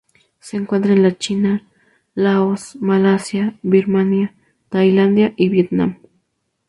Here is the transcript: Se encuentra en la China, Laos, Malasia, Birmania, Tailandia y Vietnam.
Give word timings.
Se 0.39 0.57
encuentra 0.57 0.93
en 0.93 1.03
la 1.03 1.15
China, 1.15 1.67
Laos, 2.15 2.75
Malasia, 2.77 3.59
Birmania, 3.61 4.33
Tailandia 4.69 5.35
y 5.37 5.49
Vietnam. 5.49 5.99